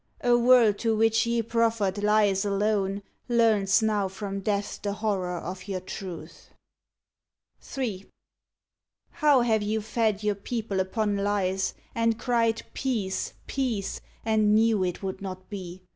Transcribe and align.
A 0.21 0.35
world 0.35 0.79
to 0.79 0.95
which 0.97 1.27
ye 1.27 1.43
proffered 1.43 2.01
lies 2.03 2.43
alone 2.43 3.03
Learns 3.29 3.83
now 3.83 4.07
from 4.07 4.39
Death 4.39 4.79
the 4.81 4.93
horror 4.93 5.37
of 5.37 5.67
your 5.67 5.79
truth. 5.79 6.49
132 7.59 7.65
ON 7.83 7.83
THE 7.83 7.97
GREAT 7.99 8.09
WAR 8.09 9.01
III 9.11 9.19
How 9.19 9.41
have 9.51 9.61
you 9.61 9.81
fed 9.83 10.23
your 10.23 10.33
people 10.33 10.79
upon 10.79 11.17
lies, 11.17 11.75
And 11.93 12.17
cried 12.17 12.63
"Peace! 12.73 13.33
peace!" 13.45 14.01
and 14.25 14.55
knew 14.55 14.83
it 14.83 15.03
would 15.03 15.21
not 15.21 15.47
be 15.51 15.83